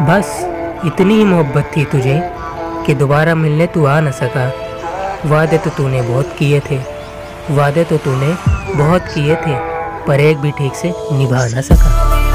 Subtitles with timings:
[0.00, 0.30] बस
[0.86, 2.20] इतनी ही मोहब्बत थी तुझे
[2.86, 4.46] कि दोबारा मिलने तू आ न सका।
[5.26, 6.78] वादे तो तूने बहुत किए थे।
[7.50, 8.34] वादे तो तूने
[8.76, 9.54] बहुत किए थे,
[10.06, 12.25] पर एक भी ठीक से निभा न सका।